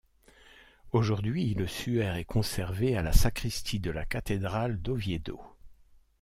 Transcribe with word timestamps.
Aujourd'hui 0.93 1.53
le 1.53 1.67
Suaire 1.67 2.15
est 2.15 2.25
conservé 2.25 2.97
à 2.97 3.03
la 3.03 3.13
sacristie 3.13 3.79
de 3.79 3.91
la 3.91 4.03
cathédrale 4.03 4.81
d'Oviedo. 4.81 5.39